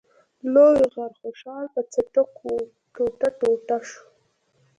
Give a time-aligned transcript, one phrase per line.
[0.53, 2.51] لوی غر خوشحال په څټکو
[2.93, 4.01] ټوټه ټوټه شو.